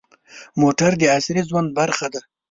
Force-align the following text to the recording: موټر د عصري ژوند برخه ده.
موټر 0.61 0.91
د 0.97 1.03
عصري 1.15 1.41
ژوند 1.49 1.69
برخه 1.79 2.07
ده. 2.13 2.21